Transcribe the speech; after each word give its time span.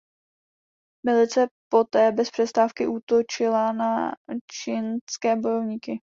Milice 1.05 1.47
poté 1.71 2.11
bez 2.11 2.31
přestávky 2.31 2.87
útočila 2.87 3.73
na 3.73 4.11
čchingské 4.51 5.35
bojovníky. 5.35 5.99